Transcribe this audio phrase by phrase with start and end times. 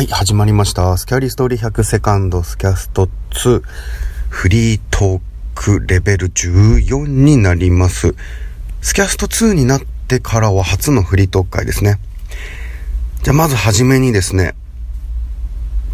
[0.00, 0.96] はい、始まりました。
[0.96, 3.60] スキャリーストーリー100セカンドスキャスト2
[4.30, 5.20] フリートー
[5.54, 8.14] クレベル14になります。
[8.80, 11.98] スキャスト2になってからは初のフリートーク会ですね。
[13.24, 14.54] じゃあまずはじめにですね、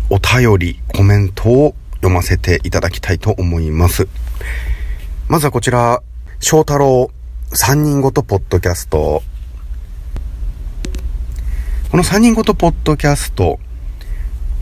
[0.08, 4.06] お便り、コメントを読ませていただきたいと思います。
[5.26, 6.00] まずはこちら、
[6.38, 7.10] 翔太郎
[7.50, 9.24] 3人ごとポッドキャスト。
[11.90, 13.58] この3人ごとポッドキャスト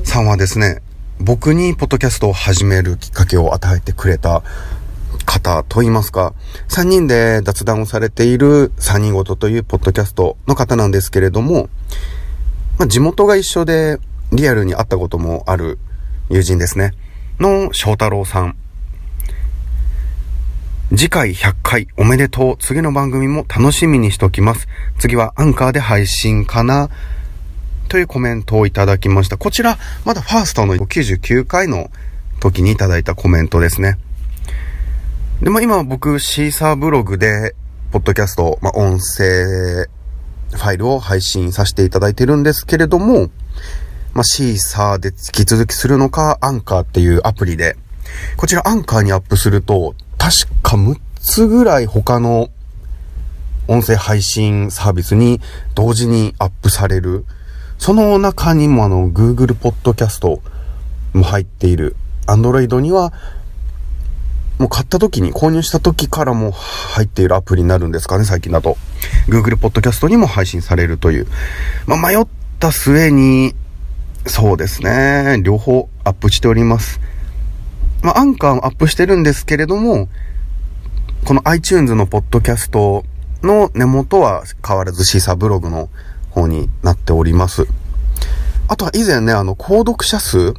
[0.05, 0.81] さんはですね、
[1.19, 4.43] 僕にポッドキャストを始めるきっかけを与えてくれた
[5.25, 6.35] 方と言いますか、
[6.69, 11.69] 3人で雑談をされている3人ごとというポッドキャストの方なんですけれども、
[12.79, 13.99] まあ、地元が一緒で
[14.33, 15.79] リアルに会ったこともある
[16.29, 16.93] 友人ですね。
[17.41, 18.57] の翔太郎さん。
[20.91, 22.57] 次回100回おめでとう。
[22.59, 24.69] 次の番組も楽しみにしておきます。
[24.99, 26.91] 次はアンカーで配信かな
[27.89, 29.37] というコメントをいただきました。
[29.37, 31.91] こちら、まだファーストの99回の
[32.41, 33.99] 時にいただいたコメントですね。
[35.43, 37.55] で、まあ今僕、シーサーブログで、
[37.93, 39.87] ポッドキャスト、まあ音声
[40.53, 43.31] ファイルを配信させていただいてるんですけれども、
[44.13, 47.77] まあシーサーで引き続きするのか、アンカーっていうアプリで、
[48.37, 52.49] こちらアンカーにアップすると、確か6つぐらい他の
[53.67, 55.41] 音声配信サービスに
[55.75, 57.25] 同時にアップされる。
[57.79, 60.41] その中にもあの、Google Podcast
[61.13, 61.97] も入っている。
[62.27, 63.13] Android には、
[64.59, 68.77] もう買った時に、購入した時からも入っているアプリになるんですかね、最近だと。
[69.29, 71.27] Google Podcast にも配信されるという。
[71.87, 72.27] まあ、迷っ
[72.59, 73.55] た末に、
[74.27, 77.01] そうですね、両方アップしております。
[78.03, 80.09] まあ、アンカーもアップしてるんですけれども、
[81.25, 83.05] この iTunes のポッドキャスト
[83.43, 85.89] の根元は変わらずシーサーブログの
[86.31, 86.93] 方にな
[87.25, 87.67] おります。
[88.69, 90.53] あとは以前ね、あの、購読者数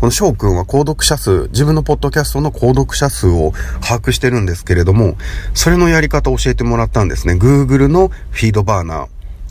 [0.00, 5.16] この翔くんは購読者数、自分のポッドキャストの購読者数を把握してるんですけれども、
[5.54, 7.34] それのやり方を教えてもらったんですね。
[7.34, 9.06] Google のフィードバーナ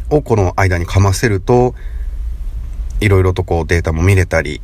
[0.09, 1.75] ーをこの間にかませると、
[2.99, 4.61] いろいろとこうデータも見れたり、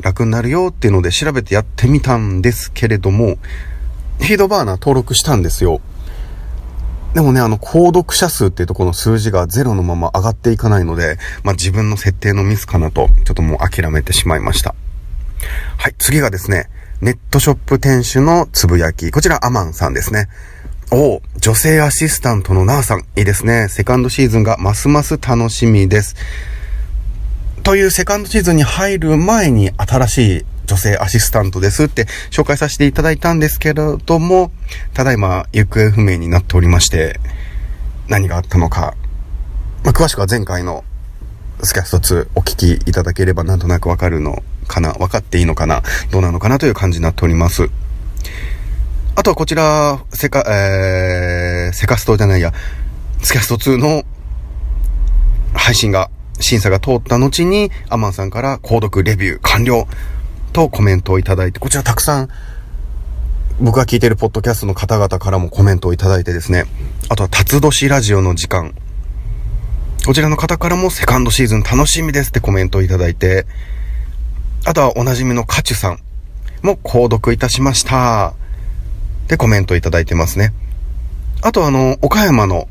[0.00, 3.38] 楽になるよっていうので調べてやってみたんですけれども、
[4.18, 5.80] フィードバーナー登録したんですよ。
[7.16, 14.74] でもね、あの、購読者数っていうとこの数字がゼロのまま上がっていかないので、まあ、自分の設定のミスかなと、ちょっともう諦めてしまいました。
[15.78, 16.68] はい、次がですね、
[17.00, 19.10] ネットショップ店主のつぶやき。
[19.10, 20.28] こちらアマンさんですね。
[20.92, 23.00] お女性アシスタントのナーさん。
[23.16, 23.68] いいですね。
[23.70, 26.16] セカンドシーズンがますます楽しみです。
[27.62, 34.50] というセカンドシーズンに入る前に新しい女性アシスタントですって紹介させていただいたんですけれども、
[34.92, 37.18] ただいま行方不明になっておりまして、
[38.08, 38.94] 何があったのか、
[39.84, 40.84] まあ、詳しくは前回の
[41.62, 47.70] スキャスト2お聞きいただければなんとなくわかるのかな分かっていいのかなどうなのかなという感じになっております。
[49.18, 52.52] あとはこちら、セカ、えー、セカストじゃないや、
[53.22, 54.02] スキャスト2の
[55.54, 59.88] 配信が、審査が通った後に、アマンさんから購読レビュー完了
[60.52, 62.28] とコメントをいただいて、こちらたくさん、
[63.60, 66.64] 僕が聞いてるポッドキャストの方々からもコメントをいただいてですね、
[67.08, 68.74] あとは、辰年ラジオの時間、
[70.06, 73.46] こちらの方からもセカンドシーズン楽しみですってコメントをいただいて、
[74.64, 75.98] あとはおなじみのカチュさん
[76.62, 78.34] も購読いたしました。
[79.26, 80.52] でコメントいただいてますね。
[81.42, 82.68] あとあの、岡山の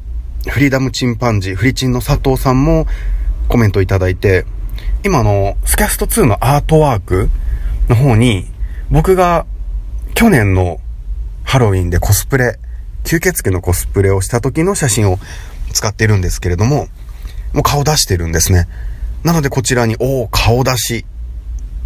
[0.47, 2.87] フリーダムチンパンジー、フリチンの佐藤さんも
[3.47, 4.45] コメントいただいて、
[5.03, 7.29] 今のスキャスト2のアートワーク
[7.89, 8.47] の方に、
[8.89, 9.45] 僕が
[10.13, 10.79] 去年の
[11.43, 12.59] ハロウィンでコスプレ、
[13.03, 15.19] 吸血鬼のコスプレをした時の写真を
[15.73, 16.87] 使ってるんですけれども、
[17.53, 18.67] もう顔出してるんですね。
[19.23, 21.05] なのでこちらに、おー、顔出し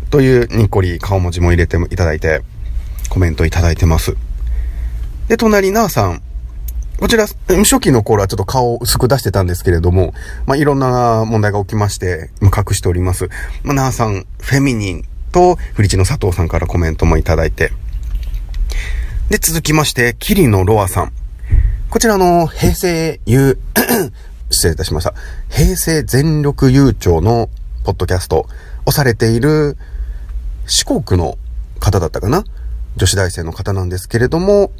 [0.10, 2.42] というにっこり顔文字も入れていただいて、
[3.10, 4.16] コメントいただいてます。
[5.28, 6.22] で、隣、なあさん。
[7.00, 10.14] こちら、初期の頃はちょっと顔を薄く出してたんですけれども、
[10.46, 13.30] まあ、いろんな問題が起きまして、まあ、隠しております。
[13.63, 17.72] まあ、なあさん、フェミニンと、フリチの佐藤さんからコメントもいただいて。
[19.30, 21.12] で、続きまして、キリのロアさん。
[21.90, 23.60] こちらの、平成ゆ、
[24.50, 25.14] 失礼いたしました。
[25.50, 27.50] 平成全力悠長の
[27.84, 28.48] ポッドキャスト
[28.86, 29.78] をされている
[30.66, 31.38] 四国の
[31.80, 32.44] 方だったかな？
[32.96, 34.72] 女子大生の方なんですけれども、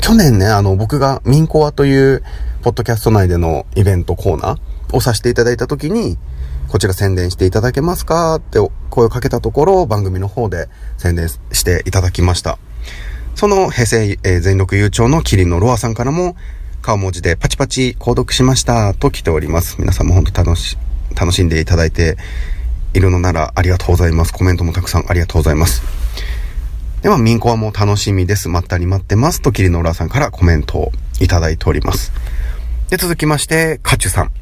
[0.00, 2.22] 去年ね、あの、僕がミンコアという、
[2.62, 6.16] ポッドキャスト内でのイベントコーナーをさせていただいたときに、
[6.68, 8.36] こちら宣伝していただけますか？
[8.36, 8.58] って
[8.90, 12.58] 声をかけたところ、番組の方で宣伝していただきました。
[13.34, 16.34] その平成、えー全力悠長のキリンのロアさんからも、
[16.80, 19.76] 顔文字でパチパチ購読しましたと来ております。
[19.78, 20.76] 皆さんも本当楽し、
[21.14, 22.16] 楽しんでいただいて
[22.94, 24.32] いるのならありがとうございます。
[24.32, 25.82] コメントもたくさんありがとうございます。
[27.02, 28.48] では、民コはもう楽しみです。
[28.48, 29.42] まったり待ってます。
[29.42, 32.12] と、桐野浦さんからコメントをいただいております。
[32.90, 34.32] で、続きまして、カチュさん。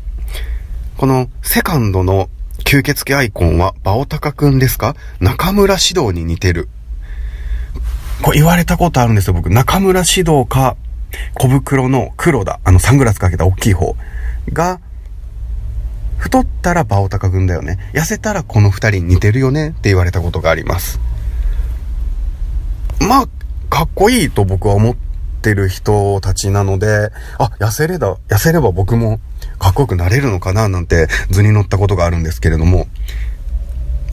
[1.01, 4.95] この、セカンドの吸血鬼アイコンは、バオタカくんですか？
[5.19, 6.69] 中村指導に似てる。
[8.21, 9.49] こう言われたことあるんですよ、僕。
[9.49, 10.77] 中村指導か、
[11.33, 12.61] 小袋の黒だ。
[12.65, 13.97] あの、サングラスかけた大きい方
[14.53, 14.79] が、
[16.19, 17.79] 太ったらバオタカくんだよね。
[17.95, 21.01] 痩せたらこの二人似てるよねって言われたことがあります。
[23.01, 23.29] まあ、
[23.71, 24.97] かっこいいと僕は思っ
[25.41, 29.19] てる人たちなので、あ、痩せれだ、痩せれば僕も
[29.61, 32.89] かっこよくなれるのかななんて図に乗ったことがあるんですけれども、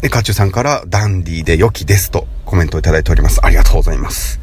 [0.01, 3.43] で、カチュさんからダンディーで良きですとコメントをいただいております。
[3.43, 4.39] ありがとうございます。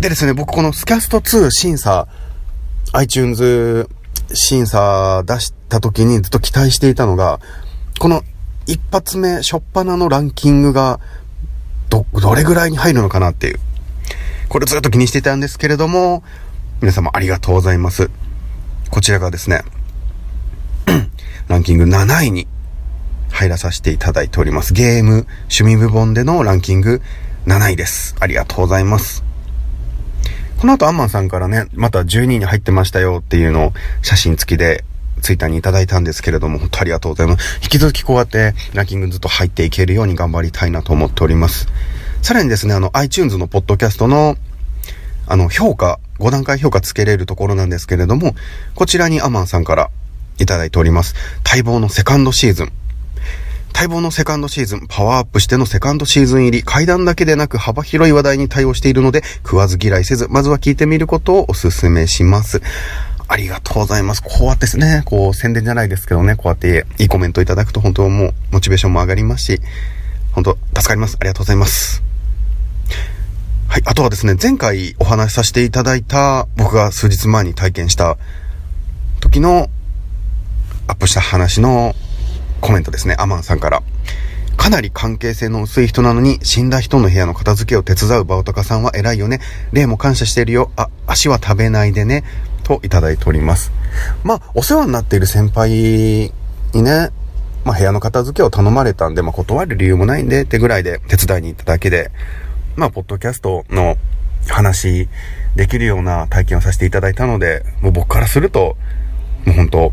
[0.00, 2.08] でですね、僕このスキャスト2審査、
[2.92, 3.88] iTunes
[4.32, 7.38] 審査出した時にずっと期待していたのが、
[7.98, 8.22] この
[8.66, 11.00] 一発目、初っ端のランキングが
[11.88, 13.60] ど、どれぐらいに入るのかなっていう。
[14.48, 16.22] これずっと気にしていたんですけれども、
[16.80, 18.10] 皆様ありがとうございます。
[18.96, 19.60] こちらがですね、
[21.48, 22.48] ランキング7位に
[23.30, 24.72] 入らさせていただいております。
[24.72, 27.02] ゲーム趣味部門でのランキング
[27.44, 28.16] 7位です。
[28.20, 29.22] ありがとうございます。
[30.58, 34.82] この後アンマンさんからね、また12位に入ってましたよっていうのを写真付きで
[35.20, 37.60] ツイッターにいただいたんですけれども、本当ありがとうございます。
[37.62, 41.68] 引き続きこうやってランキングずっと入っていけるように頑張りたいなと思っております。
[42.22, 44.38] さらにですね、あの iTunes のポッドキャストの
[45.26, 48.34] あの評価、5段階評価つけれるところなんですけれども、
[48.74, 49.90] こちらにアマンさんから
[50.38, 51.14] いただいております。
[51.44, 52.72] 待望のセカンドシーズン。
[53.74, 62.62] 待望のセカンドシーズン、パワーアップしてのセカンドシーズン入り、階段だけでなく幅広い話題に対応しているので、食わず嫌いせず、まずは聞いてみることをお勧めします。
[63.28, 64.22] ありがとうございます。
[64.22, 69.60] こうやってですね、こう宣伝じゃないですけどね、こうやっていいコメントいただくと本当はもうモチベーションも上がりますし、
[70.32, 71.16] 本当助かります。
[71.20, 72.05] ありがとうございます。
[73.76, 73.82] はい。
[73.84, 78.16] あとはですね、前回お話しさせていただいた僕が数日前に体験した
[79.20, 79.68] 時の
[80.88, 81.92] アップした話の
[82.62, 83.16] コメントですね。
[83.18, 83.82] アマンさんから。
[84.56, 89.40] かなり関係性の薄い人なのに、死んだ人の部屋の片付けを手伝うバオタカさんは偉いよね。
[89.74, 90.70] 例も感謝してるよ。
[90.76, 92.24] あ、足は食べないでね。
[92.62, 93.72] といただいております。
[94.24, 96.32] まあ、お世話になっている先輩
[96.72, 97.10] にね、
[97.66, 102.10] まあ、部屋の片付けを頼まれたんで、まあ、断る理由もないんで、ってぐらいで手伝いに行っただけで、
[102.76, 103.96] まあ、ポッドキャストの
[104.48, 105.08] 話
[105.56, 108.76] できるような体験をさせていただいたので、もう僕からすると、
[109.46, 109.92] もう本当、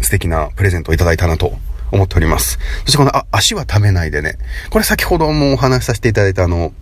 [0.00, 1.52] 素敵なプレゼントをいただいたなと
[1.92, 2.58] 思っております。
[2.84, 4.36] そしてこの、あ、足は食べないでね。
[4.70, 6.72] これ先ほどもお話しさせていただいたあの、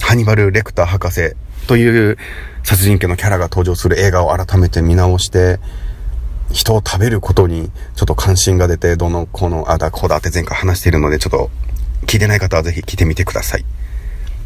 [0.00, 1.34] ハニバル・レクター博士
[1.66, 2.16] という
[2.64, 5.58] 殺人鬼のキャラが登場する映画を改めて見直して、
[6.52, 11.50] 人を食べることにちょっと関心が出て、どの、この、あだ、こうだって前回話しているので、ちょっと
[12.06, 13.64] 聞いてない方はぜひ聞いてみてください。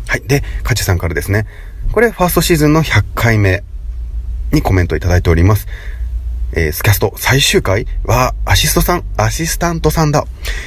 [0.09, 0.23] はい。
[0.23, 1.47] で、カチさんからですね。
[1.93, 3.63] これ、ファーストシーズンの100回目
[4.53, 5.67] にコメントいただいております。
[6.53, 10.25] えー、スキャスト最終回はアシストさん、アシスタントさんだ。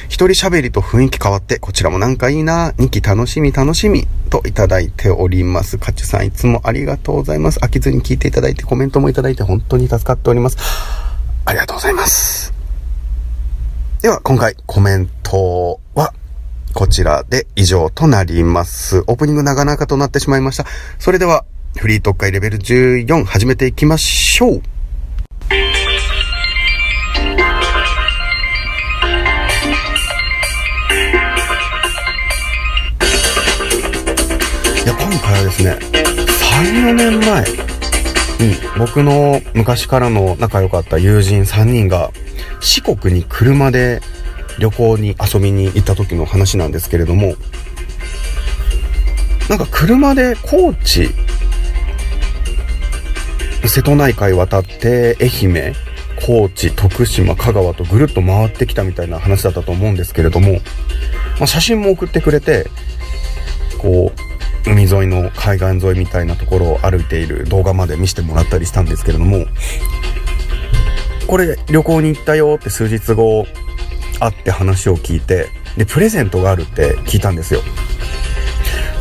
[0.08, 2.72] 一人喋りと雰囲気変わって、こちらもなんかいいな。
[2.72, 4.06] 2期楽しみ楽しみ。
[4.28, 5.78] といただいております。
[5.78, 7.58] カチュさんいつもありがとうございます。
[7.60, 10.56] 飽きずに聞いていただいてコメントもいただいて本当に助かっております。
[11.46, 12.52] ありがとうございます。
[14.02, 16.14] では、今回コメントは
[16.74, 19.00] こちらで以上となります。
[19.00, 20.64] オープニング長々となってしまいました。
[20.98, 21.44] それでは、
[21.76, 24.62] フリー特会レベル14始めていきましょう。
[34.86, 37.44] 今回はですね、3、4年前
[38.40, 42.10] に僕の昔からの仲良かった友人3人が
[42.60, 44.00] 四国に車で
[44.60, 47.34] 旅行に遊びに行った時の話なんですけれども、
[49.48, 51.08] なんか車で高知、
[53.66, 55.74] 瀬戸内海渡って愛媛、
[56.26, 60.52] 高知、徳島、香川とぐるっと回ってきたみたいな話だったと思うんですけれども、
[61.38, 62.66] まあ、写真も送ってくれて、
[63.78, 69.46] こう、海沿いの海岸沿いみたいなところを歩いている動画まで見せてもらったりしたんですけれども、
[71.26, 73.46] これ旅行に行ったよって数日後
[74.20, 77.62] 会って話を聞いて、で、プレゼントがあるって聞いたんですよ。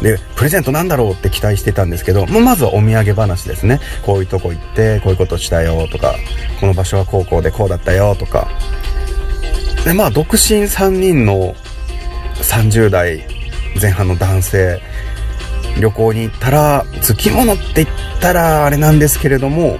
[0.01, 3.79] で、プレゼントなんだろうって期待してたんですけど、まずはお土産話ですね。
[4.05, 6.15] こういうとこ行って、こういうことしたよとか、
[6.59, 8.47] この場所は高校でこうだったよとか。
[9.83, 11.53] で、まあ、独身3人の
[12.35, 13.25] 30代
[13.81, 14.81] 前半の男性
[15.79, 17.88] 旅行に行ったら、付き物って言っ
[18.21, 19.79] たらあれなんですけれども、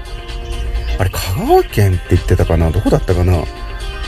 [0.98, 2.72] あれ、香川県って言ってたかな？
[2.72, 3.46] どこだったかな？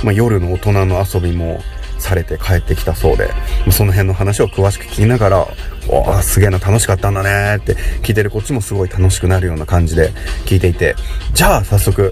[0.03, 1.59] まあ、夜の大人の遊びも
[1.99, 3.29] されて帰ってきたそうで、
[3.71, 5.47] その辺の話を詳しく聞きながら、
[5.87, 10.11] おー、すげえな、楽しかったんだねって聞いてるこっちもすごい楽しくなるような感じで
[10.45, 10.95] 聞いていて、
[11.33, 12.11] じゃあ早速、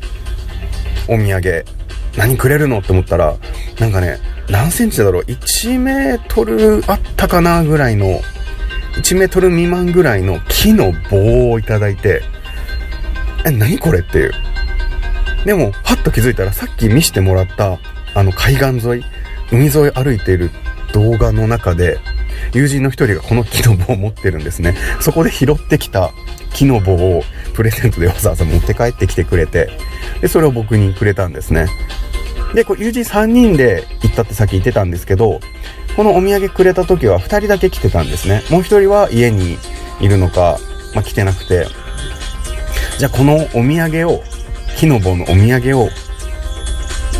[1.07, 1.65] お土産、
[2.17, 3.35] 何くれるのって思ったら、
[3.79, 4.19] なんかね、
[4.49, 8.21] 何センチだろう ?1 メートルあったかなぐらいの、
[8.95, 12.21] 1メートル未満ぐらいの木の棒をいただいて、
[13.45, 14.31] え、何これっていう。
[15.45, 17.79] でも、パッと気づいたら、さっき見せてもらった、
[18.13, 19.05] あの海岸沿い、
[19.51, 20.51] 海沿い歩いている
[20.93, 21.99] 動画の中で、
[22.53, 24.75] 友人の一人がこの木の棒を持ってるんですね。
[24.99, 26.11] そこで拾ってきた
[26.53, 29.69] 木の棒をプレゼントでわざわざ持って帰ってきてくれて、
[30.21, 31.67] で、それを僕にくれたんですね。
[32.53, 35.39] で、こう友人3人で行ったってさっき言ってたんですけど、
[35.95, 38.43] このお土産くれた時は2人だけ来てたんですね。
[38.49, 39.57] もう1人は家に
[39.99, 40.57] いるのか、
[40.95, 41.67] まあ、来てなくて、
[42.97, 44.23] じゃあこのお土産を、
[44.79, 45.89] 木の棒のお土産を、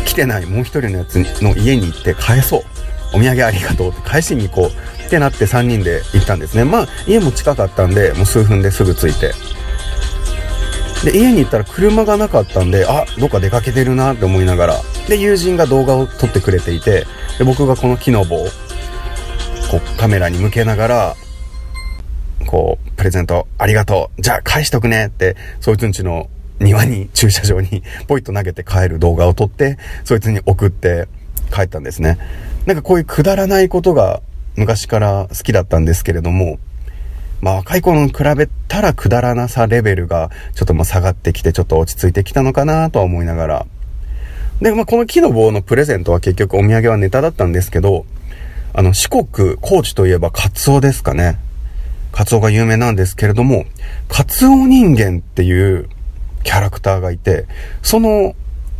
[0.06, 2.62] 来てないもう1人のやつの家に行って返そう。
[3.12, 6.64] お土産ありがとうって返しに行こうってなって3人で行ったんですね。
[6.64, 9.34] まあ家も近かったんで、もう数分ですぐ着いて。
[11.04, 14.74] で、家に行ったら車がなかったんで、あ、どっか出かけてるなって思いながら、
[15.06, 17.04] で、友人が動画を撮ってくれていて、
[17.38, 18.44] で、僕がこの木の棒を、
[19.70, 21.16] こう、カメラに向けながら、
[22.46, 24.22] こう、プレゼントありがとう。
[24.22, 31.08] じゃあ返しとくねって、そいつんちの庭に、駐車場にポイッと投げて帰る動画を撮って、そいつに送って
[31.52, 32.18] 帰ったんですね。
[32.66, 34.20] なんかこういうくだらないことが
[34.56, 36.58] 昔から好きだったんですけれども、
[37.40, 43.66] まあ若い頃に比べたらくだらなさレベルがちょっともう下がってきてちょっと落ち着いてきたのかなとは思いながら。
[44.60, 48.04] で、まあこの木の棒のプレゼントは結局お土産はネタだったんですけど、
[48.74, 51.38] あの四国、高知といえばカツオですかね。
[52.12, 53.64] カツオが有名なんですけれども、
[54.08, 55.88] カツオ人間っていう
[56.42, 57.46] キャラクターがいて、
[57.82, 58.34] その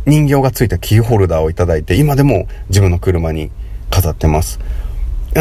[0.05, 3.51] 人形がついたキーホルダーをいただいて、今でも自分の車に
[3.89, 4.59] 飾ってます。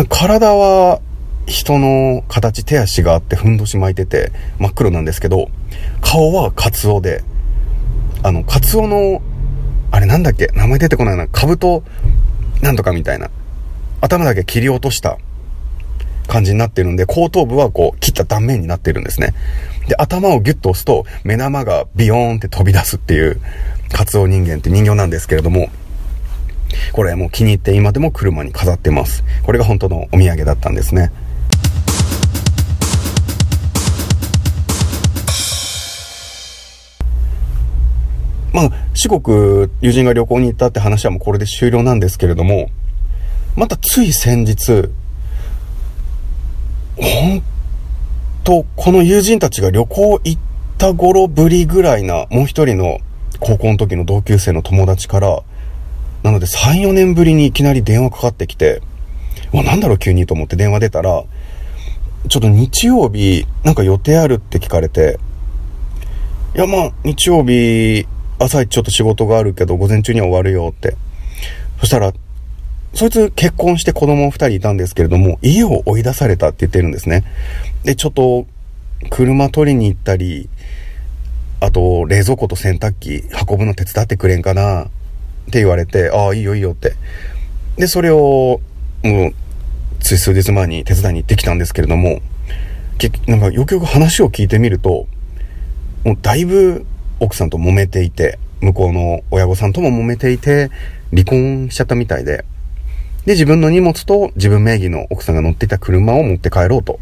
[0.08, 1.00] 体は
[1.46, 5.50] 人の形、手足があってふんどし巻いてて真っ黒なんですけど、
[6.00, 7.24] 顔はカツオで、
[8.22, 9.22] あの、カツオの、
[9.90, 11.26] あれなんだっけ名前出てこないな。
[11.26, 11.82] 兜、
[12.62, 13.30] なんとかみたいな。
[14.00, 15.18] 頭だけ切り落とした
[16.26, 19.34] 感じになってるんで、後頭部はこう切った断面になってるんですね。
[19.90, 23.40] で、頭をギュッと押すと、目玉がビヨーンって飛び出すっていう、
[23.92, 25.68] カツオ人間って人形なんですけれども、
[26.92, 29.24] これもう気に入って今でも車に飾ってます。
[29.42, 31.10] これが本当のお土産だったんですね。
[38.52, 42.70] まあ、四国、友人が旅行に行ったって話はもうこれで終了なんですけれども、
[43.56, 44.88] またつい先日、
[46.96, 47.42] 本
[48.50, 50.40] 当この友人たちが旅行行っ
[50.76, 52.98] た頃ぶりぐらいな、もう一人の
[53.38, 55.42] 高校の時の同級生の友達から、
[56.24, 58.82] なので3、4年ぶりにいきなり電話かかってきて、
[59.52, 61.22] わ、なんだろう急にと思って電話出たら、
[62.28, 65.20] ちょっと日曜日、なんか予定あるって聞かれて、
[66.56, 68.04] いや、まあ、日曜日、
[68.40, 70.96] 朝一ちょっと仕事があるけど、午前中には終わるよって。
[71.78, 72.12] そしたら、
[72.94, 77.24] そいつ結婚して子供二人いたんですけれども、家を追い出されたって言ってるんですね。
[77.84, 78.46] で、ちょっと、
[79.08, 80.48] 車取りに行ったり、
[81.60, 84.86] あと、冷蔵庫と洗濯機運ぶの手伝ってくれんかなっ
[85.50, 86.94] て言われて、ああ、いいよいいよって。
[87.76, 88.60] で、それを、
[89.02, 89.34] もう、
[90.00, 92.20] つい数日前に手伝いに行ってきたんですけれども、
[92.98, 95.06] 結なんかよくよく話を聞いてみると、
[96.04, 96.86] もうだいぶ
[97.20, 100.70] 奥さんと揉めていて、向こうの親御さんとも揉めていて、
[101.10, 102.44] 離婚しちゃったみたいで、
[103.26, 106.98] で、自分の荷物と自分名義の奥さんが乗っていた車を持って帰ろうと。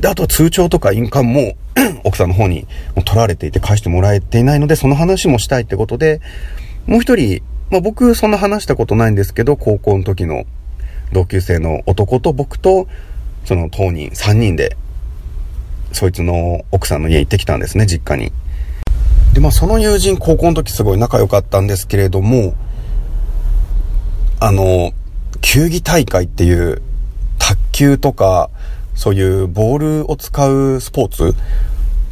[0.00, 1.54] で、あとは通帳とか印鑑も
[2.04, 2.66] 奥さんの方に
[3.04, 6.20] 取られていて返してもらえていないので、その話もしたいってことで、
[6.86, 10.44] もう一人、まあ僕そんな話したことないんですけど、高校の時の
[11.12, 12.88] 同級生の男と僕と、
[13.44, 14.76] その当人3人で、
[15.92, 18.32] そいつの奥さんの家行ってきたんですね、実家に。
[19.32, 22.54] で、まあその友人高校の時すごい仲良かったんですけれども、
[24.40, 24.92] あの、
[25.40, 26.80] 球技大会っていう
[27.38, 28.50] 卓球とか、
[28.94, 31.34] そういうボールを使うスポーツ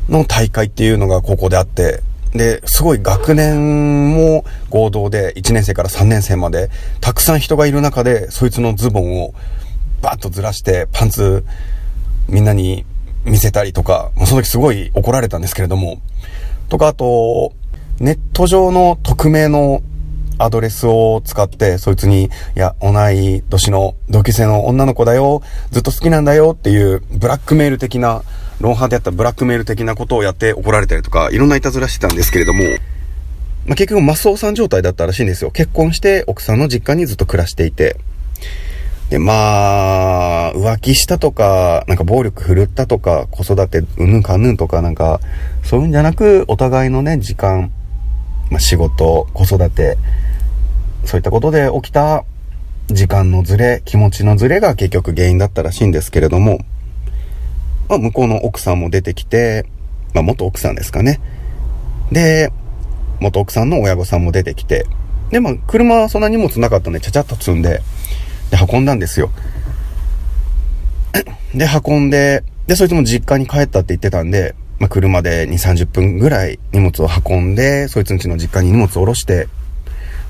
[0.09, 2.03] の大会っていうのが高校であって、
[2.33, 9.33] で、すごい学年も合同で1年生から3年生までたくさん人がいる中でそいつのズボンを
[10.03, 11.45] バッとずらしてパンツ
[12.29, 12.85] みんなに
[13.25, 16.01] 見せたりとか、その時すごい怒られたんですけれども、
[16.69, 17.53] とかあと、
[17.99, 19.83] ネット上の匿名の
[20.39, 28.23] アドレスを使って、そいつに、いや、同い年の同級生の女の子だよ、ずっと好きなんだよっていう、ブラックメール的な、
[28.61, 32.65] ロンハーであったブラックメール的なことをやって怒られたりとか、いろんないたずらしてたんですけれども、
[33.67, 35.51] まあ、結局、マスオさん状態だったらしいんですよ。
[35.51, 37.97] 結婚して奥さんの実家にずっと暮らしていて。
[39.11, 45.21] で、まあ、浮気したとか、なんか暴力振るったとか、子育てうんぬんかんぬんとか、なんか、
[45.63, 47.71] そういうんじゃなく、お互いのね、時間、
[48.51, 49.99] まあ、仕事、子育て、
[51.05, 52.25] そういったことで起きた
[52.89, 56.59] 時間のずれ、気持ちのずれが結局原因だったらしいんですけれども、
[57.89, 59.67] まあ、向こうの奥さんも出てきて、
[60.15, 61.21] まあ、元奥さんですかね。
[62.13, 62.53] で、
[63.21, 64.87] 元奥さんの親御さんも出てきて、
[65.31, 67.81] で、まあ、車はそんな荷物なかったんで、ちゃちゃっと積んで、
[68.51, 69.31] で、運んだんですよ。
[71.55, 79.49] で、運んで、で、そいつも実家に帰ったって言ってたんで、まあ、車で2、30分ぐらい荷物を運んで、そいつんちの実家に荷物を下ろして、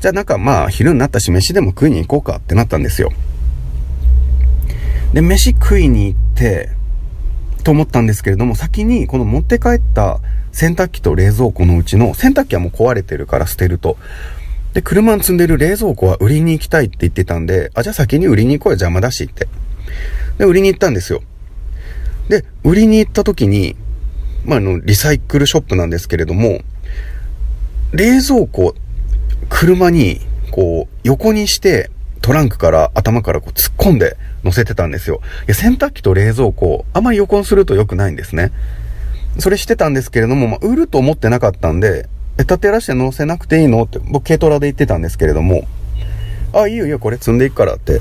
[0.00, 3.10] じゃあなんかまあ、昼になったし飯でも食いに行こうかってなったんですよ。
[5.12, 6.70] で、飯食いに行って、
[7.64, 10.20] と思ったんですけれども、先にこの持って帰った
[10.52, 13.96] 洗濯機と冷蔵庫のうちの洗濯機はもう壊れてるから捨てると。
[14.74, 19.48] で、車に積んでる冷蔵庫は売りに行きたいって言ってたんで、あ、じゃあ先に売りに行こうよ邪魔だしって。
[20.38, 21.22] で、売りに行ったんですよ。
[22.28, 23.74] で、売りに行った時に、
[24.46, 26.60] まあ、あの、リサイクルショップなんですけれども、
[27.92, 28.74] 冷蔵庫、
[29.48, 30.20] 車に、
[30.52, 31.90] こう、横にして、
[32.22, 35.20] トランクから頭からこう突っ込んで乗せてたんですよ。
[35.46, 38.52] いや、洗濯機と冷蔵庫、あまり横にすると良くないんですね。
[39.38, 45.66] それしてたんですけれども、まあ、売ると思ってなかったんで、え、立てらして乗せなくていいのって、僕軽トラで言ってたんですけれども、
[46.52, 48.00] あ、いいよいいよ、これ積んでいくからって、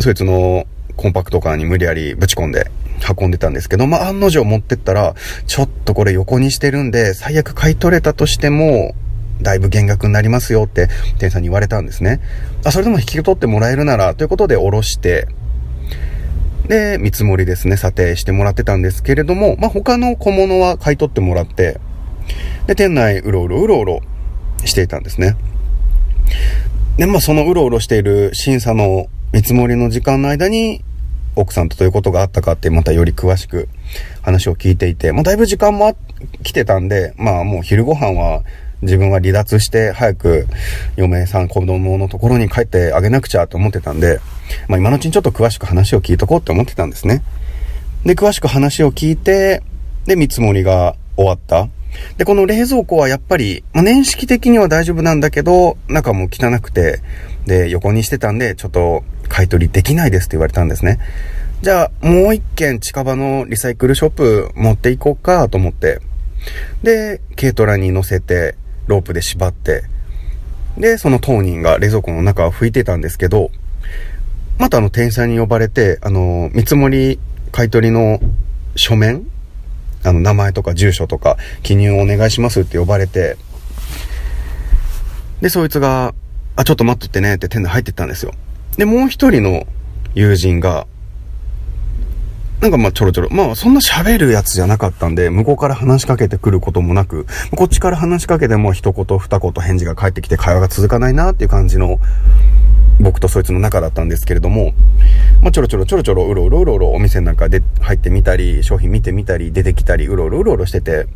[0.00, 2.70] そいつのコンパクトカーに無理やりぶち込んで
[3.18, 5.14] 運んでたんですけど、まあ、案の定持ってったら、
[5.46, 8.94] ちょっとこれ横にしてるんで、最悪買い取れたとしても、
[9.42, 12.20] だいぶ減額になりますよって店員さんに言われたんですね。
[12.64, 15.26] あ、それでも引き取ってもらえるなら、ということでおろして、
[16.68, 21.78] で、見積もりですね、査定してもらってたんですけれども、まあ、他の小物は買い取ってもらって、
[22.66, 24.00] で、店内うろうろうろうろ
[24.64, 25.36] していたんですね。
[26.96, 30.84] で、まあそのうろうろしている審査の見積もりの時間の間に、
[31.36, 33.68] 奥さんとどういうことがあったかってまたより詳しく
[34.22, 35.96] 話を聞いていて、まあだいぶ時間も
[36.42, 38.42] 来てたんで、まあもう昼ご飯は
[38.82, 40.46] 自分は離脱して早く
[40.96, 44.20] 嫁さん子供のところに帰ってあげなくちゃと思ってたんで、
[44.68, 47.22] まあ今のうちにちょっと詳しく話を聞いとこうって思ってたんですね。
[48.04, 49.62] で、詳しく話を聞いて、
[50.04, 51.68] で、見積もりが終わった。
[52.18, 57.00] で、この冷蔵庫はやっぱり、まあ、年式的には大丈夫なんだけど、中も汚くて、
[57.46, 60.98] で、横にしてたんで、ちょっと買い取りできないですって言われたんですね。
[61.62, 66.00] じゃあ、もう一軒近場のリサイクルショップ持っていこうかと思って、
[66.82, 69.84] で、軽トラに乗せて、ロープで縛って、
[70.76, 73.50] で、その当人が冷蔵庫の中を拭いてたんですけど、
[74.58, 77.18] またあの店員さんに呼ばれて、あの、見積もり
[77.50, 78.20] 買い取りの
[78.76, 79.26] 書面
[80.04, 83.36] あの、名前とか住所とか記入をお願いしますって呼ばれて、
[85.40, 86.14] で、そいつが、
[86.56, 88.32] あ、ちょっと待っとってねって店内入ってったんですよ。
[88.76, 89.66] で、もう一人の
[90.14, 90.86] 友人が、
[92.60, 101.98] なんかまあちょろちょろ、まあそんな喋るやつじゃなかったんで、向こうから話しかけてくることもなく、こっちから話しかけても一言二言返事が返ってきて会話が続かないなっていう感じの
[103.00, 104.72] 僕とそいつの仲だったんですけれども、
[105.42, 111.06] まあ、ちょろちょろちょろちょろうろうろうろうろお店の中で入ってみたり、商品見てみたり、出てきたり、うろうろうろうろしてて、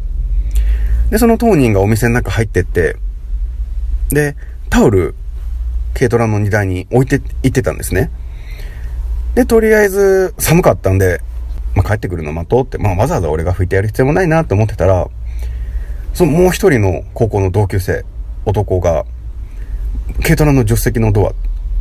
[1.11, 2.97] で、その当人がお店の中入ってって、
[4.11, 4.37] で、
[4.69, 5.15] タオル、
[5.99, 8.13] 軽トラの荷台に置いて行ってたんですね。
[9.35, 11.21] で、とりあえず寒かったんで、
[11.75, 15.09] まあ、帰ってくるの待とうって、まあ、わざわざ俺が拭いてやる必要もないなって思ってたら、
[16.15, 18.05] そのもう一人の高校の同級生、
[18.45, 19.05] 男が、
[20.23, 21.33] 軽トラの助手席のドア、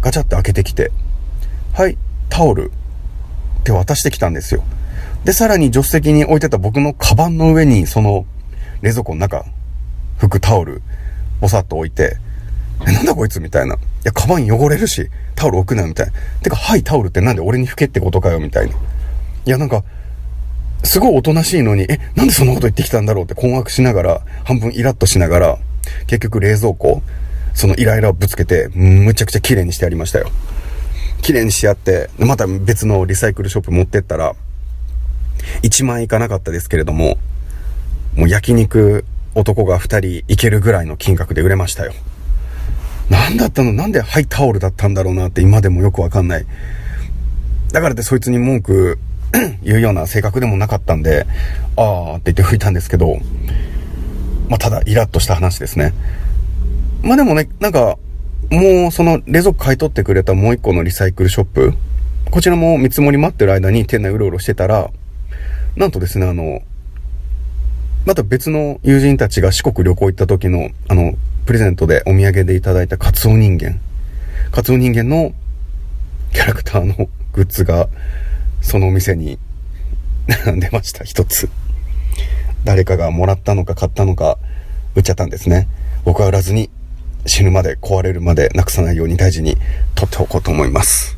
[0.01, 0.91] ガチャって開けてきて、
[1.73, 1.95] はい、
[2.29, 2.71] タオル
[3.59, 4.63] って渡してきたんですよ。
[5.25, 8.25] で、さらに助手席に置いてた僕のカバンの上に、その
[8.81, 9.45] 冷蔵庫の中、
[10.19, 10.81] 拭くタオル、
[11.39, 12.17] ぼさっと置いて、
[12.85, 13.39] え、なんだこいつ？
[13.39, 13.75] みたいな。
[13.75, 16.13] いや、カバン汚れるし、タオル置くなよ、みたいな。
[16.41, 18.73] てか、はい、タオルってなんで俺に拭けってことかよ、みたいな。
[18.73, 18.77] い
[19.45, 19.83] や、なんか、
[20.83, 23.25] すごいおとなしいのに、え、なんでそんなこと言ってきたんだろう？
[23.25, 25.57] って困惑しながら、半分イラッとしながら、
[26.05, 27.01] 結局冷蔵庫、
[27.53, 30.29] そのイライラをぶつけて、むちゃくちゃ綺麗にしてやりましたよ。
[31.21, 34.35] 綺麗にしてやって、また別のリサイクルショップ持ってったら、
[35.63, 37.17] 1万円いかなかったですけれども、
[38.15, 41.93] もう焼肉男が2人いけるぐらいの金額で売れましたよ。
[43.09, 43.73] 何だったの？
[43.73, 46.45] なんでハイタオルだったんだろうなって今でもよくわかんない。
[47.71, 48.99] だからってそいつに文句
[49.63, 51.25] 言うような性格でもなかったんで、
[51.75, 53.19] あーって言って吹いたんですけど、
[54.49, 55.93] まあ、ただイラッとした話ですね。
[57.01, 57.97] まあでもね、なんか、
[58.49, 61.73] もうその冷蔵庫買い取ってくれたもう一個のリサイクルショップ、
[62.31, 64.89] こちらも見積もり待ってる間に店内うろうろしてたら、
[65.75, 66.61] なんとですね、あの、
[68.05, 71.15] また別の友人たちが四国旅行行った時の、あの、
[71.47, 73.79] プレゼントでお土産でいただいたカツオ人間。
[74.51, 75.31] カツオ人間の
[76.33, 77.87] キャラクターのグッズが、
[78.61, 79.39] そのお店に
[80.27, 81.49] 並んでました、一つ。
[82.65, 84.37] 誰かがもらったのか買ったのか、
[84.95, 85.69] 売っちゃったんですね。
[86.03, 86.69] 僕は売らずに、
[87.25, 89.55] 死ぬまで壊れるまでなくさないように大事に
[89.95, 91.17] 取っておこうと思います。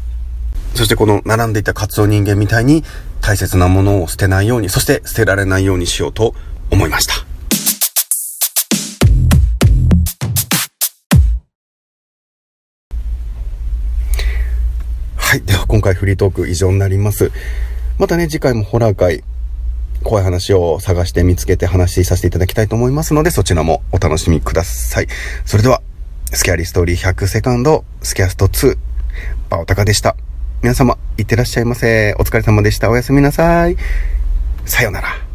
[0.75, 2.83] そしてこの並んでいたカツオ人間みたいに
[3.21, 6.35] 大切なものを捨てないように、そして捨てられないようにしようと
[6.69, 7.28] 思いました。
[15.29, 15.43] はい。
[15.43, 17.31] では今回フリートーク以上になります。
[17.99, 19.23] またね、次回もホラー会、
[20.03, 25.07] 怖い話を探して見つけて話しさせていただきたいと思いますので、そちらもお楽しみください。
[25.45, 25.83] それでは、
[26.33, 28.75] スキャリストーリー100セカンド、スキャスト2、
[29.51, 30.15] バオタカでした。
[30.63, 32.15] 皆様、いってらっしゃいませ。
[32.17, 32.89] お疲れ様でした。
[32.89, 33.77] おやすみなさい。
[34.65, 35.28] さようなら。